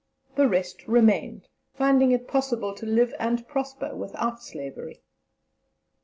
The 0.35 0.47
rest 0.49 0.87
remained, 0.87 1.47
finding 1.75 2.11
it 2.11 2.27
possible 2.27 2.73
to 2.73 2.87
live 2.87 3.13
and 3.19 3.47
prosper 3.47 3.95
without 3.95 4.41
slavery. 4.41 5.03